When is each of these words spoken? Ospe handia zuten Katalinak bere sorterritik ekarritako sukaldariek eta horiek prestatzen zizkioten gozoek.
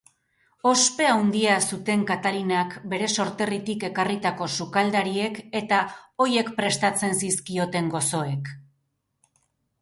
Ospe 0.67 1.07
handia 1.15 1.57
zuten 1.75 2.05
Katalinak 2.11 2.73
bere 2.93 3.09
sorterritik 3.17 3.85
ekarritako 3.89 4.47
sukaldariek 4.57 5.39
eta 5.61 5.83
horiek 6.27 6.51
prestatzen 6.63 7.15
zizkioten 7.23 7.93
gozoek. 7.99 8.51